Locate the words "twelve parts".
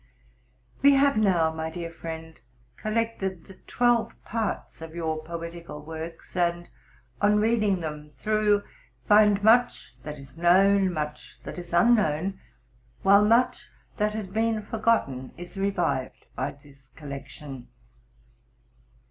3.67-4.81